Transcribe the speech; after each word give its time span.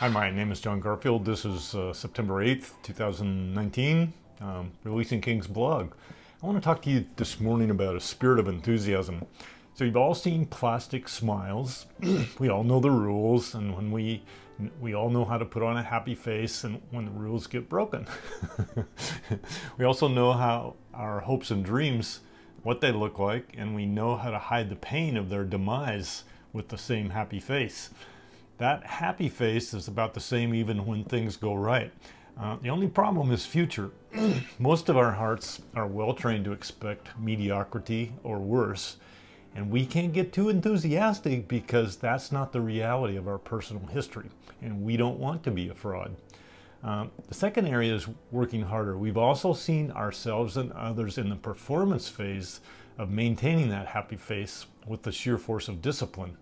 Hi, 0.00 0.08
my 0.08 0.30
name 0.30 0.50
is 0.50 0.62
John 0.62 0.80
Garfield. 0.80 1.26
This 1.26 1.44
is 1.44 1.74
uh, 1.74 1.92
September 1.92 2.42
8th, 2.42 2.72
2019, 2.82 4.14
um, 4.40 4.72
Releasing 4.82 5.20
King's 5.20 5.46
blog. 5.46 5.92
I 6.42 6.46
want 6.46 6.56
to 6.56 6.64
talk 6.64 6.80
to 6.84 6.90
you 6.90 7.04
this 7.16 7.38
morning 7.38 7.68
about 7.68 7.94
a 7.94 8.00
spirit 8.00 8.38
of 8.38 8.48
enthusiasm. 8.48 9.26
So 9.74 9.84
you've 9.84 9.98
all 9.98 10.14
seen 10.14 10.46
plastic 10.46 11.06
smiles. 11.06 11.84
we 12.38 12.48
all 12.48 12.64
know 12.64 12.80
the 12.80 12.90
rules, 12.90 13.54
and 13.54 13.76
when 13.76 13.92
we 13.92 14.22
we 14.80 14.94
all 14.94 15.10
know 15.10 15.26
how 15.26 15.36
to 15.36 15.44
put 15.44 15.62
on 15.62 15.76
a 15.76 15.82
happy 15.82 16.14
face 16.14 16.64
and 16.64 16.80
when 16.90 17.04
the 17.04 17.10
rules 17.10 17.46
get 17.46 17.68
broken. 17.68 18.06
we 19.76 19.84
also 19.84 20.08
know 20.08 20.32
how 20.32 20.76
our 20.94 21.20
hopes 21.20 21.50
and 21.50 21.62
dreams 21.62 22.20
what 22.62 22.80
they 22.80 22.90
look 22.90 23.18
like, 23.18 23.52
and 23.58 23.74
we 23.74 23.84
know 23.84 24.16
how 24.16 24.30
to 24.30 24.38
hide 24.38 24.70
the 24.70 24.76
pain 24.76 25.18
of 25.18 25.28
their 25.28 25.44
demise 25.44 26.24
with 26.54 26.68
the 26.68 26.78
same 26.78 27.10
happy 27.10 27.38
face. 27.38 27.90
That 28.60 28.84
happy 28.84 29.30
face 29.30 29.72
is 29.72 29.88
about 29.88 30.12
the 30.12 30.20
same 30.20 30.54
even 30.54 30.84
when 30.84 31.04
things 31.04 31.38
go 31.38 31.54
right. 31.54 31.90
Uh, 32.38 32.56
the 32.60 32.68
only 32.68 32.88
problem 32.88 33.32
is 33.32 33.46
future. 33.46 33.90
Most 34.58 34.90
of 34.90 34.98
our 34.98 35.12
hearts 35.12 35.62
are 35.74 35.86
well 35.86 36.12
trained 36.12 36.44
to 36.44 36.52
expect 36.52 37.18
mediocrity 37.18 38.12
or 38.22 38.38
worse, 38.38 38.98
and 39.54 39.70
we 39.70 39.86
can't 39.86 40.12
get 40.12 40.34
too 40.34 40.50
enthusiastic 40.50 41.48
because 41.48 41.96
that's 41.96 42.30
not 42.30 42.52
the 42.52 42.60
reality 42.60 43.16
of 43.16 43.26
our 43.26 43.38
personal 43.38 43.86
history, 43.86 44.28
and 44.60 44.84
we 44.84 44.98
don't 44.98 45.18
want 45.18 45.42
to 45.44 45.50
be 45.50 45.70
a 45.70 45.74
fraud. 45.74 46.14
Um, 46.84 47.12
the 47.28 47.34
second 47.34 47.66
area 47.66 47.94
is 47.94 48.08
working 48.30 48.60
harder. 48.60 48.98
We've 48.98 49.16
also 49.16 49.54
seen 49.54 49.90
ourselves 49.90 50.58
and 50.58 50.70
others 50.72 51.16
in 51.16 51.30
the 51.30 51.36
performance 51.36 52.10
phase 52.10 52.60
of 52.98 53.08
maintaining 53.08 53.70
that 53.70 53.86
happy 53.86 54.16
face 54.16 54.66
with 54.86 55.04
the 55.04 55.12
sheer 55.12 55.38
force 55.38 55.66
of 55.66 55.80
discipline. 55.80 56.36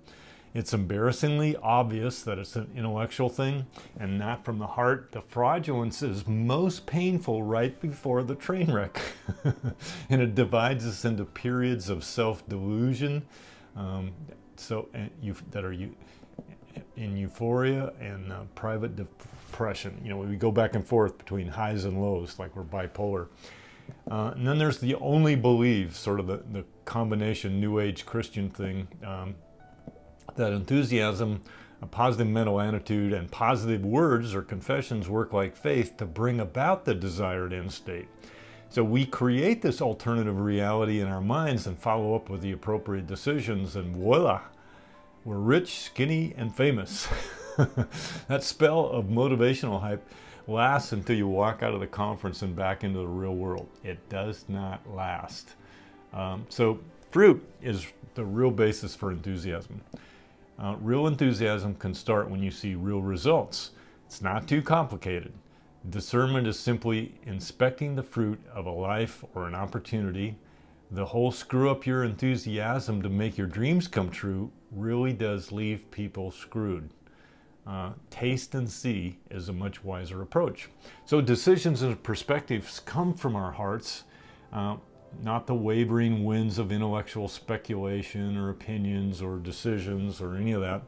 It's 0.54 0.72
embarrassingly 0.72 1.56
obvious 1.56 2.22
that 2.22 2.38
it's 2.38 2.56
an 2.56 2.70
intellectual 2.74 3.28
thing 3.28 3.66
and 3.98 4.18
not 4.18 4.44
from 4.44 4.58
the 4.58 4.66
heart. 4.66 5.12
The 5.12 5.20
fraudulence 5.20 6.02
is 6.02 6.26
most 6.26 6.86
painful 6.86 7.42
right 7.42 7.78
before 7.80 8.22
the 8.22 8.34
train 8.34 8.72
wreck. 8.72 9.00
and 10.10 10.22
it 10.22 10.34
divides 10.34 10.86
us 10.86 11.04
into 11.04 11.24
periods 11.24 11.90
of 11.90 12.02
self-delusion 12.02 13.26
um, 13.76 14.12
so 14.56 14.88
that 15.50 15.64
are 15.64 15.72
you 15.72 15.94
in 16.96 17.16
euphoria 17.16 17.92
and 18.00 18.32
uh, 18.32 18.40
private 18.54 18.96
depression. 18.96 20.00
You 20.02 20.10
know, 20.10 20.18
we 20.18 20.36
go 20.36 20.50
back 20.50 20.74
and 20.74 20.86
forth 20.86 21.18
between 21.18 21.48
highs 21.48 21.84
and 21.84 22.00
lows 22.00 22.38
like 22.38 22.54
we're 22.56 22.64
bipolar. 22.64 23.28
Uh, 24.10 24.32
and 24.34 24.46
then 24.46 24.58
there's 24.58 24.78
the 24.78 24.94
only 24.96 25.34
believe, 25.34 25.96
sort 25.96 26.20
of 26.20 26.26
the, 26.26 26.42
the 26.52 26.64
combination 26.84 27.60
New 27.60 27.78
Age 27.78 28.04
Christian 28.04 28.50
thing. 28.50 28.88
Um, 29.04 29.34
that 30.36 30.52
enthusiasm, 30.52 31.40
a 31.82 31.86
positive 31.86 32.26
mental 32.26 32.60
attitude, 32.60 33.12
and 33.12 33.30
positive 33.30 33.84
words 33.84 34.34
or 34.34 34.42
confessions 34.42 35.08
work 35.08 35.32
like 35.32 35.56
faith 35.56 35.96
to 35.96 36.06
bring 36.06 36.40
about 36.40 36.84
the 36.84 36.94
desired 36.94 37.52
end 37.52 37.72
state. 37.72 38.08
So 38.70 38.84
we 38.84 39.06
create 39.06 39.62
this 39.62 39.80
alternative 39.80 40.38
reality 40.38 41.00
in 41.00 41.08
our 41.08 41.22
minds 41.22 41.66
and 41.66 41.78
follow 41.78 42.14
up 42.14 42.28
with 42.28 42.42
the 42.42 42.52
appropriate 42.52 43.06
decisions, 43.06 43.76
and 43.76 43.96
voila, 43.96 44.42
we're 45.24 45.38
rich, 45.38 45.80
skinny, 45.80 46.34
and 46.36 46.54
famous. 46.54 47.08
that 48.28 48.42
spell 48.42 48.86
of 48.86 49.06
motivational 49.06 49.80
hype 49.80 50.06
lasts 50.46 50.92
until 50.92 51.16
you 51.16 51.28
walk 51.28 51.62
out 51.62 51.74
of 51.74 51.80
the 51.80 51.86
conference 51.86 52.42
and 52.42 52.54
back 52.54 52.84
into 52.84 52.98
the 52.98 53.06
real 53.06 53.34
world. 53.34 53.68
It 53.84 54.06
does 54.08 54.44
not 54.48 54.80
last. 54.94 55.54
Um, 56.12 56.46
so, 56.48 56.80
fruit 57.10 57.44
is 57.62 57.86
the 58.14 58.24
real 58.24 58.50
basis 58.50 58.94
for 58.94 59.10
enthusiasm. 59.10 59.80
Uh, 60.58 60.74
real 60.80 61.06
enthusiasm 61.06 61.74
can 61.74 61.94
start 61.94 62.28
when 62.28 62.42
you 62.42 62.50
see 62.50 62.74
real 62.74 63.00
results. 63.00 63.70
It's 64.06 64.20
not 64.20 64.48
too 64.48 64.60
complicated. 64.60 65.32
Discernment 65.90 66.46
is 66.46 66.58
simply 66.58 67.14
inspecting 67.24 67.94
the 67.94 68.02
fruit 68.02 68.40
of 68.52 68.66
a 68.66 68.70
life 68.70 69.24
or 69.34 69.46
an 69.46 69.54
opportunity. 69.54 70.36
The 70.90 71.06
whole 71.06 71.30
screw 71.30 71.70
up 71.70 71.86
your 71.86 72.02
enthusiasm 72.02 73.02
to 73.02 73.08
make 73.08 73.38
your 73.38 73.46
dreams 73.46 73.86
come 73.86 74.10
true 74.10 74.50
really 74.72 75.12
does 75.12 75.52
leave 75.52 75.90
people 75.90 76.30
screwed. 76.30 76.90
Uh, 77.66 77.92
taste 78.10 78.54
and 78.54 78.68
see 78.68 79.18
is 79.30 79.48
a 79.48 79.52
much 79.52 79.84
wiser 79.84 80.22
approach. 80.22 80.68
So 81.04 81.20
decisions 81.20 81.82
and 81.82 82.02
perspectives 82.02 82.80
come 82.80 83.12
from 83.14 83.36
our 83.36 83.52
hearts. 83.52 84.04
Uh, 84.52 84.76
not 85.22 85.46
the 85.46 85.54
wavering 85.54 86.24
winds 86.24 86.58
of 86.58 86.72
intellectual 86.72 87.28
speculation 87.28 88.36
or 88.36 88.50
opinions 88.50 89.20
or 89.22 89.38
decisions 89.38 90.20
or 90.20 90.36
any 90.36 90.52
of 90.52 90.60
that. 90.60 90.82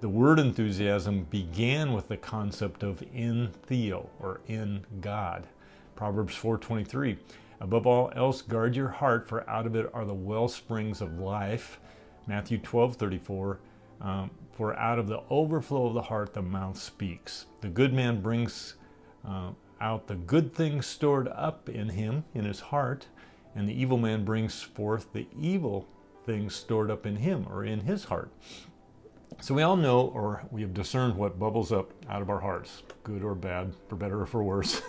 The 0.00 0.08
word 0.08 0.38
enthusiasm 0.38 1.24
began 1.24 1.92
with 1.92 2.08
the 2.08 2.16
concept 2.16 2.82
of 2.82 3.02
in 3.14 3.50
theo 3.64 4.08
or 4.18 4.40
in 4.46 4.86
God. 5.00 5.46
Proverbs 5.94 6.34
4:23. 6.34 7.18
Above 7.60 7.86
all 7.86 8.10
else 8.16 8.40
guard 8.40 8.74
your 8.74 8.88
heart 8.88 9.28
for 9.28 9.48
out 9.48 9.66
of 9.66 9.76
it 9.76 9.90
are 9.92 10.06
the 10.06 10.14
well 10.14 10.48
springs 10.48 11.02
of 11.02 11.18
life. 11.18 11.78
Matthew 12.26 12.58
12:34. 12.58 13.58
Um, 14.00 14.30
for 14.52 14.74
out 14.76 14.98
of 14.98 15.06
the 15.06 15.22
overflow 15.28 15.86
of 15.86 15.94
the 15.94 16.02
heart 16.02 16.32
the 16.32 16.42
mouth 16.42 16.78
speaks. 16.78 17.46
The 17.60 17.68
good 17.68 17.92
man 17.92 18.22
brings 18.22 18.74
uh, 19.26 19.50
out 19.80 20.06
the 20.06 20.14
good 20.14 20.54
things 20.54 20.86
stored 20.86 21.28
up 21.28 21.68
in 21.68 21.90
him 21.90 22.24
in 22.34 22.44
his 22.44 22.60
heart 22.60 23.06
and 23.60 23.68
the 23.68 23.78
evil 23.78 23.98
man 23.98 24.24
brings 24.24 24.62
forth 24.62 25.12
the 25.12 25.26
evil 25.38 25.86
things 26.24 26.54
stored 26.54 26.90
up 26.90 27.04
in 27.04 27.16
him 27.16 27.46
or 27.50 27.62
in 27.62 27.80
his 27.80 28.04
heart. 28.04 28.30
So 29.42 29.52
we 29.52 29.60
all 29.60 29.76
know 29.76 30.00
or 30.14 30.44
we 30.50 30.62
have 30.62 30.72
discerned 30.72 31.14
what 31.16 31.38
bubbles 31.38 31.70
up 31.70 31.92
out 32.08 32.22
of 32.22 32.30
our 32.30 32.40
hearts, 32.40 32.82
good 33.04 33.22
or 33.22 33.34
bad, 33.34 33.74
for 33.86 33.96
better 33.96 34.22
or 34.22 34.26
for 34.26 34.42
worse. 34.42 34.80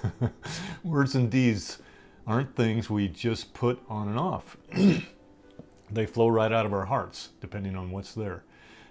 Words 0.86 1.16
and 1.16 1.30
deeds 1.30 1.80
aren't 2.26 2.56
things 2.56 2.90
we 2.90 3.10
just 3.10 3.54
put 3.54 3.82
on 3.90 4.08
and 4.08 4.18
off. 4.18 4.56
they 5.92 6.06
flow 6.06 6.30
right 6.30 6.54
out 6.54 6.66
of 6.66 6.72
our 6.72 6.86
hearts, 6.86 7.32
depending 7.42 7.76
on 7.76 7.92
what's 7.92 8.14
there. 8.14 8.46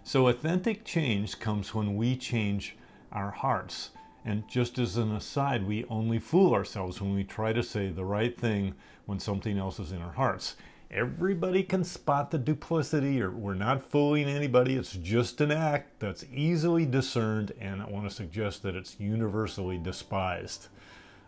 So 0.05 0.29
authentic 0.29 0.85
change 0.85 1.41
comes 1.41 1.75
when 1.75 1.97
we 1.97 2.17
change 2.17 2.77
our 3.13 3.31
hearts. 3.31 3.93
And 4.25 4.47
just 4.49 4.79
as 4.79 4.97
an 4.97 5.13
aside, 5.13 5.67
we 5.67 5.85
only 5.87 6.19
fool 6.19 6.53
ourselves 6.53 7.01
when 7.01 7.15
we 7.15 7.25
try 7.25 7.53
to 7.53 7.63
say 7.63 7.89
the 7.89 8.05
right 8.05 8.37
thing 8.39 8.75
when 9.07 9.19
something 9.19 9.59
else 9.59 9.79
is 9.79 9.93
in 9.93 10.03
our 10.03 10.13
hearts. 10.13 10.57
Everybody 10.91 11.63
can 11.63 11.85
spot 11.85 12.31
the 12.33 12.39
duplicity, 12.39 13.23
or 13.23 13.31
we're 13.31 13.55
not 13.55 13.89
fooling 13.89 14.27
anybody. 14.27 14.75
It's 14.75 14.93
just 14.93 15.41
an 15.41 15.53
act 15.53 16.01
that's 16.01 16.25
easily 16.35 16.85
discerned, 16.85 17.53
and 17.61 17.81
I 17.81 17.87
want 17.87 18.09
to 18.09 18.15
suggest 18.15 18.65
that 18.65 18.75
it's 18.75 18.99
universally 18.99 19.79
despised. 19.79 20.67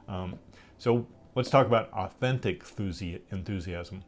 Um, 0.09 0.39
so 0.79 1.07
let's 1.37 1.49
talk 1.49 1.67
about 1.67 1.93
authentic 1.93 2.65
enthusiasm. 3.31 4.03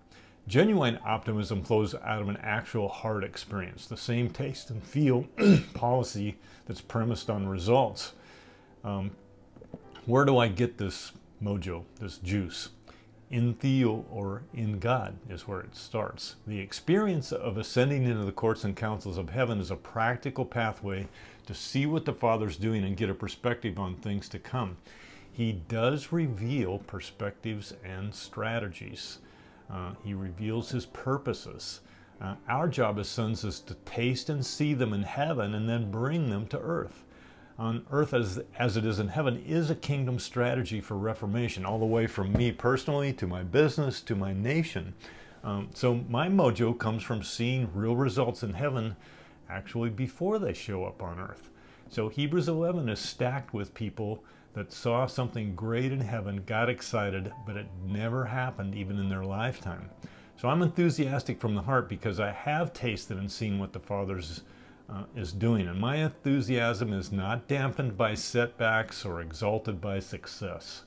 Genuine 0.47 0.99
optimism 1.07 1.63
flows 1.63 1.95
out 1.95 2.21
of 2.21 2.29
an 2.29 2.37
actual 2.43 2.89
heart 2.89 3.25
experience, 3.25 3.87
the 3.87 3.97
same 3.97 4.29
taste 4.29 4.71
and 4.71 4.83
feel 4.83 5.23
policy 5.75 6.37
that's 6.67 6.83
premised 6.83 7.31
on 7.31 7.49
results. 7.49 8.13
Um, 8.85 9.13
where 10.05 10.27
do 10.27 10.37
I 10.37 10.49
get 10.49 10.77
this 10.77 11.13
mojo, 11.43 11.85
this 11.99 12.19
juice? 12.19 12.69
In 13.31 13.55
Theo 13.55 14.05
or 14.13 14.43
in 14.53 14.79
God 14.79 15.17
is 15.31 15.49
where 15.49 15.61
it 15.61 15.75
starts. 15.75 16.37
The 16.47 16.61
experience 16.61 17.33
of 17.33 17.57
ascending 17.57 18.05
into 18.05 18.25
the 18.25 18.33
courts 18.33 18.65
and 18.65 18.77
councils 18.77 19.17
of 19.17 19.31
heaven 19.31 19.59
is 19.61 19.71
a 19.71 19.77
practical 19.77 20.45
pathway 20.45 21.09
to 21.47 21.55
see 21.55 21.87
what 21.87 22.05
the 22.05 22.13
Father's 22.13 22.59
doing 22.59 22.85
and 22.85 22.97
get 22.97 23.09
a 23.09 23.15
perspective 23.15 23.79
on 23.79 23.97
things 23.97 24.29
to 24.29 24.39
come. 24.39 24.77
He 25.33 25.53
does 25.53 26.13
reveal 26.13 26.79
perspectives 26.81 27.73
and 27.83 28.15
strategies. 28.15 29.19
Uh, 29.71 29.93
he 30.05 30.13
reveals 30.13 30.71
his 30.71 30.87
purposes. 30.87 31.81
Uh, 32.21 32.35
our 32.47 32.69
job 32.69 32.99
as 32.99 33.09
sons 33.09 33.43
is 33.43 33.59
to 33.61 33.75
taste 33.87 34.29
and 34.29 34.45
see 34.45 34.75
them 34.75 34.93
in 34.93 35.03
heaven 35.03 35.55
and 35.55 35.69
then 35.69 35.91
bring 35.91 36.31
them 36.31 36.47
to 36.49 36.59
earth 36.61 37.05
on 37.59 37.87
earth 37.91 38.13
as, 38.13 38.43
as 38.59 38.77
it 38.77 38.85
is 38.85 38.99
in 38.99 39.09
heaven 39.09 39.43
is 39.47 39.71
a 39.71 39.75
kingdom 39.75 40.19
strategy 40.19 40.81
for 40.81 40.97
reformation, 40.97 41.65
all 41.65 41.79
the 41.79 41.85
way 41.85 42.07
from 42.07 42.33
me 42.33 42.51
personally 42.51 43.13
to 43.13 43.27
my 43.27 43.43
business 43.43 44.01
to 44.01 44.15
my 44.15 44.33
nation. 44.33 44.95
Um, 45.45 45.69
so 45.75 45.95
my 46.09 46.29
mojo 46.29 46.77
comes 46.77 47.03
from 47.03 47.23
seeing 47.23 47.71
real 47.75 47.97
results 47.97 48.43
in 48.43 48.55
heaven 48.55 48.97
actually 49.49 49.91
before 49.91 50.39
they 50.39 50.53
show 50.53 50.85
up 50.85 51.03
on 51.03 51.21
earth. 51.21 51.51
So 51.91 52.09
Hebrews 52.09 52.49
11 52.49 52.89
is 52.89 52.99
stacked 52.99 53.53
with 53.53 53.75
people 53.75 54.25
that 54.55 54.73
saw 54.73 55.07
something 55.07 55.55
great 55.55 55.93
in 55.93 56.01
heaven, 56.01 56.43
got 56.47 56.71
excited, 56.71 57.33
but 57.47 57.57
it 57.57 57.67
never 57.87 58.25
happened 58.25 58.75
even 58.75 58.99
in 58.99 59.09
their 59.09 59.25
lifetime. 59.25 59.91
So 60.41 60.49
I'm 60.49 60.63
enthusiastic 60.63 61.41
from 61.41 61.55
the 61.55 61.63
heart 61.63 61.89
because 61.89 62.21
I 62.21 62.31
have 62.31 62.73
tasted 62.73 63.19
and 63.19 63.31
seen 63.31 63.59
what 63.59 63.73
the 63.73 63.81
Father's 63.81 64.43
uh, 64.89 65.05
is 65.17 65.33
doing. 65.33 65.67
And 65.67 65.81
my 65.81 65.97
enthusiasm 65.97 66.93
is 66.93 67.13
not 67.13 67.49
dampened 67.49 67.97
by 67.97 68.15
setbacks 68.15 69.05
or 69.05 69.21
exalted 69.21 69.81
by 69.81 70.01
success. 70.01 70.83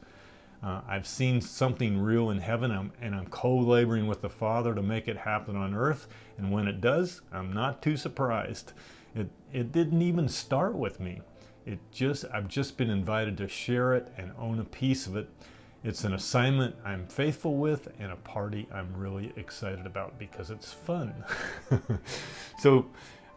Uh, 0.64 0.82
I've 0.88 1.08
seen 1.08 1.40
something 1.40 2.00
real 2.00 2.32
in 2.32 2.40
heaven 2.40 2.72
I'm, 2.72 2.92
and 3.00 3.14
I'm 3.14 3.28
co-laboring 3.28 4.08
with 4.08 4.22
the 4.22 4.30
Father 4.30 4.74
to 4.74 4.82
make 4.82 5.08
it 5.08 5.18
happen 5.18 5.56
on 5.56 5.76
earth. 5.76 6.08
And 6.38 6.52
when 6.52 6.68
it 6.68 6.82
does, 6.82 7.22
I'm 7.32 7.54
not 7.54 7.82
too 7.82 7.96
surprised. 7.96 8.74
It, 9.16 9.30
it 9.54 9.72
didn't 9.72 10.02
even 10.02 10.28
start 10.28 10.76
with 10.76 11.00
me. 11.00 11.22
It 11.66 11.80
just 11.92 12.26
I've 12.34 12.48
just 12.48 12.78
been 12.78 12.90
invited 12.90 13.38
to 13.38 13.48
share 13.48 13.94
it 13.94 14.12
and 14.18 14.32
own 14.40 14.60
a 14.60 14.64
piece 14.64 15.06
of 15.06 15.16
it. 15.16 15.30
It's 15.84 16.06
an 16.06 16.14
assignment 16.14 16.76
I'm 16.84 17.06
faithful 17.08 17.58
with 17.58 17.90
and 18.00 18.12
a 18.12 18.16
party 18.16 18.68
I'm 18.74 18.96
really 18.96 19.34
excited 19.36 19.86
about 19.86 20.18
because 20.18 20.50
it's 20.50 20.72
fun. 20.72 21.14
so 22.60 22.88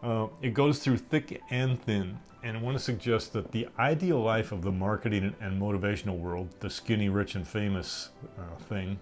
uh, 0.03 0.27
it 0.41 0.53
goes 0.53 0.79
through 0.79 0.97
thick 0.97 1.41
and 1.49 1.81
thin. 1.81 2.19
And 2.43 2.57
I 2.57 2.61
want 2.61 2.75
to 2.75 2.83
suggest 2.83 3.33
that 3.33 3.51
the 3.51 3.67
ideal 3.77 4.19
life 4.19 4.51
of 4.51 4.63
the 4.63 4.71
marketing 4.71 5.35
and 5.39 5.61
motivational 5.61 6.17
world, 6.17 6.49
the 6.59 6.69
skinny, 6.71 7.07
rich, 7.07 7.35
and 7.35 7.47
famous 7.47 8.09
uh, 8.39 8.55
thing, 8.63 8.99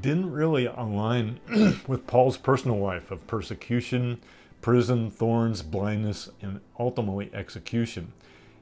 didn't 0.00 0.30
really 0.32 0.66
align 0.66 1.38
with 1.86 2.06
Paul's 2.06 2.38
personal 2.38 2.78
life 2.78 3.10
of 3.10 3.26
persecution, 3.26 4.20
prison, 4.60 5.10
thorns, 5.10 5.62
blindness, 5.62 6.30
and 6.40 6.60
ultimately 6.78 7.30
execution. 7.34 8.12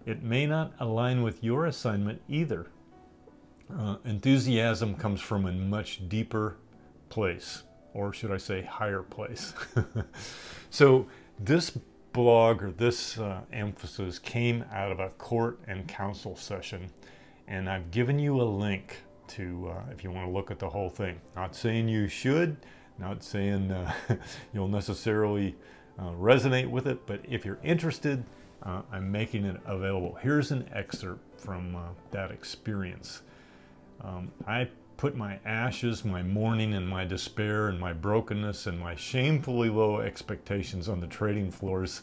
It 0.06 0.22
may 0.22 0.46
not 0.46 0.72
align 0.80 1.22
with 1.22 1.42
your 1.42 1.64
assignment 1.66 2.20
either. 2.28 2.66
Uh, 3.74 3.96
enthusiasm 4.04 4.96
comes 4.96 5.20
from 5.20 5.46
a 5.46 5.52
much 5.52 6.08
deeper 6.08 6.56
place, 7.08 7.62
or 7.94 8.12
should 8.12 8.30
I 8.30 8.36
say, 8.36 8.62
higher 8.62 9.02
place. 9.02 9.54
so, 10.70 11.06
this 11.38 11.76
blog 12.12 12.62
or 12.62 12.70
this 12.70 13.18
uh, 13.18 13.40
emphasis 13.52 14.18
came 14.18 14.64
out 14.72 14.92
of 14.92 15.00
a 15.00 15.08
court 15.10 15.58
and 15.66 15.86
counsel 15.88 16.36
session, 16.36 16.90
and 17.48 17.68
I've 17.68 17.90
given 17.90 18.18
you 18.18 18.40
a 18.40 18.44
link 18.44 19.02
to 19.26 19.72
uh, 19.72 19.92
if 19.92 20.04
you 20.04 20.10
want 20.10 20.26
to 20.26 20.32
look 20.32 20.50
at 20.50 20.58
the 20.58 20.68
whole 20.68 20.90
thing. 20.90 21.20
Not 21.34 21.56
saying 21.56 21.88
you 21.88 22.08
should, 22.08 22.56
not 22.98 23.22
saying 23.22 23.70
uh, 23.70 23.92
you'll 24.52 24.68
necessarily 24.68 25.56
uh, 25.98 26.10
resonate 26.10 26.68
with 26.68 26.86
it, 26.86 27.06
but 27.06 27.20
if 27.28 27.44
you're 27.44 27.58
interested, 27.62 28.24
uh, 28.62 28.82
I'm 28.92 29.10
making 29.10 29.44
it 29.44 29.60
available. 29.66 30.16
Here's 30.20 30.50
an 30.50 30.68
excerpt 30.72 31.40
from 31.40 31.76
uh, 31.76 31.80
that 32.12 32.30
experience. 32.30 33.22
Um, 34.00 34.30
I 34.46 34.68
put 34.96 35.16
my 35.16 35.38
ashes, 35.44 36.04
my 36.04 36.22
mourning, 36.22 36.74
and 36.74 36.88
my 36.88 37.04
despair, 37.04 37.68
and 37.68 37.78
my 37.78 37.92
brokenness, 37.92 38.66
and 38.66 38.78
my 38.78 38.94
shamefully 38.94 39.68
low 39.68 40.00
expectations 40.00 40.88
on 40.88 41.00
the 41.00 41.06
trading 41.06 41.50
floors. 41.50 42.02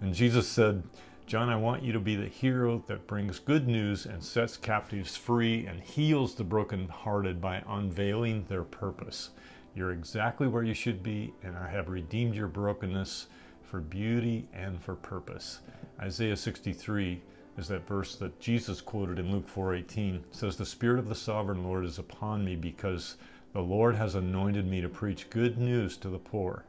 And 0.00 0.14
Jesus 0.14 0.48
said, 0.48 0.82
John, 1.26 1.48
I 1.48 1.56
want 1.56 1.82
you 1.82 1.92
to 1.92 1.98
be 1.98 2.14
the 2.14 2.28
hero 2.28 2.84
that 2.86 3.06
brings 3.06 3.40
good 3.40 3.66
news 3.66 4.06
and 4.06 4.22
sets 4.22 4.56
captives 4.56 5.16
free 5.16 5.66
and 5.66 5.80
heals 5.80 6.34
the 6.34 6.44
brokenhearted 6.44 7.40
by 7.40 7.64
unveiling 7.68 8.44
their 8.48 8.62
purpose. 8.62 9.30
You're 9.74 9.92
exactly 9.92 10.46
where 10.46 10.62
you 10.62 10.74
should 10.74 11.02
be, 11.02 11.34
and 11.42 11.56
I 11.56 11.68
have 11.68 11.88
redeemed 11.88 12.34
your 12.34 12.48
brokenness 12.48 13.26
for 13.62 13.80
beauty 13.80 14.48
and 14.54 14.80
for 14.80 14.94
purpose. 14.94 15.60
Isaiah 16.00 16.36
63 16.36 17.20
is 17.56 17.68
that 17.68 17.86
verse 17.86 18.16
that 18.16 18.38
Jesus 18.38 18.80
quoted 18.80 19.18
in 19.18 19.32
Luke 19.32 19.48
4:18 19.48 20.24
says 20.30 20.56
the 20.56 20.66
spirit 20.66 20.98
of 20.98 21.08
the 21.08 21.14
sovereign 21.14 21.64
Lord 21.64 21.84
is 21.84 21.98
upon 21.98 22.44
me 22.44 22.54
because 22.56 23.16
the 23.52 23.62
Lord 23.62 23.94
has 23.96 24.14
anointed 24.14 24.66
me 24.66 24.80
to 24.82 24.88
preach 24.88 25.30
good 25.30 25.56
news 25.56 25.96
to 25.98 26.08
the 26.08 26.18
poor. 26.18 26.64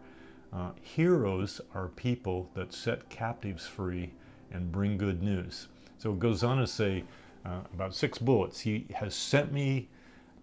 Uh, 0.53 0.71
heroes 0.81 1.59
are 1.73 1.89
people 1.89 2.49
that 2.53 2.73
set 2.73 3.09
captives 3.09 3.67
free 3.67 4.11
and 4.51 4.71
bring 4.71 4.97
good 4.97 5.21
news. 5.21 5.67
So 5.97 6.13
it 6.13 6.19
goes 6.19 6.43
on 6.43 6.57
to 6.59 6.67
say 6.67 7.03
uh, 7.45 7.59
about 7.73 7.93
six 7.93 8.17
bullets. 8.17 8.61
He 8.61 8.85
has 8.95 9.13
sent 9.13 9.51
me 9.51 9.89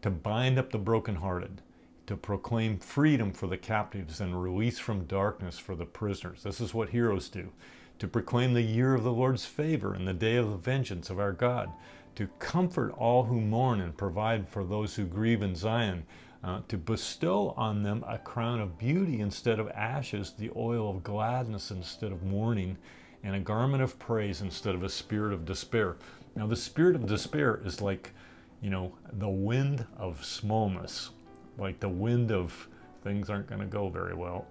to 0.02 0.10
bind 0.10 0.58
up 0.58 0.70
the 0.70 0.78
brokenhearted, 0.78 1.62
to 2.06 2.16
proclaim 2.16 2.78
freedom 2.78 3.32
for 3.32 3.46
the 3.46 3.56
captives 3.56 4.20
and 4.20 4.42
release 4.42 4.78
from 4.78 5.04
darkness 5.04 5.58
for 5.58 5.74
the 5.74 5.86
prisoners. 5.86 6.42
This 6.42 6.60
is 6.60 6.74
what 6.74 6.90
heroes 6.90 7.30
do 7.30 7.50
to 7.98 8.08
proclaim 8.08 8.54
the 8.54 8.62
year 8.62 8.94
of 8.94 9.04
the 9.04 9.12
Lord's 9.12 9.46
favor 9.46 9.94
and 9.94 10.06
the 10.06 10.14
day 10.14 10.36
of 10.36 10.50
the 10.50 10.56
vengeance 10.56 11.10
of 11.10 11.18
our 11.18 11.32
God, 11.32 11.70
to 12.16 12.28
comfort 12.38 12.92
all 12.96 13.24
who 13.24 13.40
mourn 13.40 13.80
and 13.80 13.96
provide 13.96 14.48
for 14.48 14.64
those 14.64 14.94
who 14.94 15.04
grieve 15.04 15.42
in 15.42 15.54
Zion, 15.54 16.04
uh, 16.42 16.60
to 16.68 16.76
bestow 16.76 17.54
on 17.56 17.82
them 17.82 18.04
a 18.06 18.18
crown 18.18 18.60
of 18.60 18.78
beauty 18.78 19.20
instead 19.20 19.58
of 19.58 19.70
ashes, 19.70 20.32
the 20.38 20.50
oil 20.56 20.90
of 20.90 21.02
gladness 21.02 21.70
instead 21.70 22.12
of 22.12 22.22
mourning, 22.22 22.76
and 23.22 23.34
a 23.34 23.40
garment 23.40 23.82
of 23.82 23.98
praise 23.98 24.42
instead 24.42 24.74
of 24.74 24.82
a 24.82 24.88
spirit 24.88 25.32
of 25.32 25.46
despair. 25.46 25.96
Now, 26.36 26.46
the 26.46 26.56
spirit 26.56 26.94
of 26.94 27.06
despair 27.06 27.60
is 27.64 27.80
like, 27.80 28.12
you 28.60 28.70
know, 28.70 28.92
the 29.14 29.28
wind 29.28 29.86
of 29.96 30.24
smallness, 30.24 31.10
like 31.56 31.80
the 31.80 31.88
wind 31.88 32.30
of 32.30 32.68
things 33.02 33.30
aren't 33.30 33.46
going 33.46 33.60
to 33.60 33.66
go 33.66 33.88
very 33.88 34.14
well. 34.14 34.46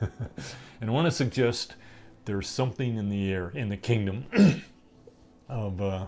and 0.80 0.90
I 0.90 0.92
want 0.92 1.06
to 1.06 1.10
suggest 1.10 1.74
there's 2.24 2.48
something 2.48 2.96
in 2.96 3.08
the 3.08 3.32
air, 3.32 3.50
in 3.54 3.68
the 3.68 3.76
kingdom, 3.76 4.26
of 5.48 5.80
uh, 5.80 6.06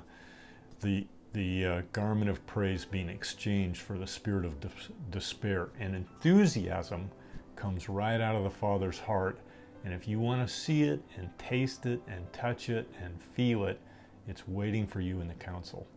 the 0.81 1.07
the 1.33 1.67
uh, 1.67 1.83
garment 1.93 2.31
of 2.31 2.47
praise 2.47 2.85
being 2.85 3.09
exchanged 3.09 3.81
for 3.81 3.99
the 3.99 4.07
spirit 4.07 4.45
of 4.45 4.61
de- 4.61 4.69
despair. 5.11 5.71
And 5.81 5.97
enthusiasm 5.97 7.11
comes 7.57 7.89
right 7.89 8.21
out 8.21 8.37
of 8.37 8.45
the 8.45 8.51
Father's 8.51 9.01
heart. 9.01 9.41
And 9.85 9.93
if 9.93 10.07
you 10.07 10.21
want 10.21 10.47
to 10.47 10.55
see 10.55 10.85
it 10.85 11.03
and 11.17 11.29
taste 11.37 11.87
it 11.87 12.01
and 12.07 12.33
touch 12.33 12.69
it 12.71 12.89
and 13.03 13.21
feel 13.35 13.65
it, 13.65 13.81
it's 14.29 14.47
waiting 14.47 14.87
for 14.87 15.01
you 15.01 15.21
in 15.21 15.27
the 15.27 15.35
council. 15.35 15.89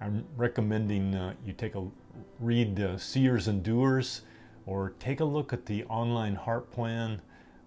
I'm 0.00 0.24
recommending 0.36 1.12
uh, 1.14 1.34
you 1.44 1.52
take 1.52 1.74
a 1.74 1.84
read 2.38 2.80
uh, 2.80 2.98
Seers 2.98 3.48
and 3.48 3.64
Doers 3.64 4.22
or 4.64 4.94
take 5.00 5.18
a 5.18 5.24
look 5.24 5.52
at 5.52 5.66
the 5.66 5.84
online 5.84 6.36
heart 6.36 6.70
plan 6.70 7.20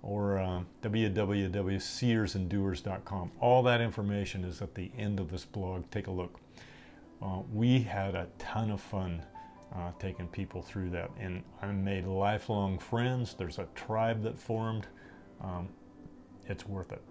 or 0.03 0.39
uh, 0.39 0.61
www.seersanddoers.com. 0.81 3.31
All 3.39 3.63
that 3.63 3.79
information 3.81 4.43
is 4.43 4.61
at 4.61 4.75
the 4.75 4.91
end 4.97 5.19
of 5.19 5.31
this 5.31 5.45
blog. 5.45 5.89
Take 5.91 6.07
a 6.07 6.11
look. 6.11 6.39
Uh, 7.21 7.41
we 7.53 7.81
had 7.81 8.15
a 8.15 8.27
ton 8.39 8.71
of 8.71 8.81
fun 8.81 9.21
uh, 9.75 9.91
taking 9.99 10.27
people 10.27 10.61
through 10.61 10.89
that, 10.89 11.11
and 11.19 11.43
I 11.61 11.67
made 11.67 12.05
lifelong 12.05 12.79
friends. 12.79 13.35
There's 13.35 13.59
a 13.59 13.67
tribe 13.75 14.23
that 14.23 14.39
formed. 14.39 14.87
Um, 15.39 15.69
it's 16.47 16.67
worth 16.67 16.91
it. 16.91 17.01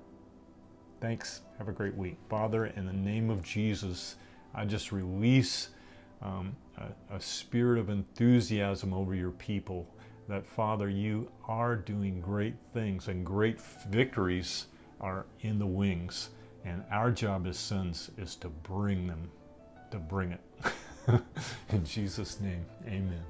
Thanks. 1.00 1.42
Have 1.58 1.68
a 1.68 1.72
great 1.72 1.94
week. 1.94 2.16
Father, 2.28 2.66
in 2.66 2.86
the 2.86 2.92
name 2.92 3.30
of 3.30 3.42
Jesus, 3.42 4.16
I 4.54 4.64
just 4.64 4.92
release 4.92 5.68
um, 6.20 6.56
a, 6.76 7.14
a 7.14 7.20
spirit 7.20 7.78
of 7.78 7.88
enthusiasm 7.88 8.92
over 8.92 9.14
your 9.14 9.30
people 9.30 9.86
that, 10.30 10.46
Father, 10.46 10.88
you 10.88 11.28
are 11.48 11.74
doing 11.74 12.20
great 12.20 12.54
things 12.72 13.08
and 13.08 13.26
great 13.26 13.60
victories 13.88 14.66
are 15.00 15.26
in 15.40 15.58
the 15.58 15.66
wings. 15.66 16.30
And 16.64 16.84
our 16.90 17.10
job 17.10 17.46
as 17.46 17.58
sons 17.58 18.10
is 18.16 18.36
to 18.36 18.48
bring 18.48 19.08
them, 19.08 19.30
to 19.90 19.98
bring 19.98 20.32
it. 20.32 20.40
in 21.70 21.84
Jesus' 21.84 22.40
name, 22.40 22.64
amen. 22.86 23.24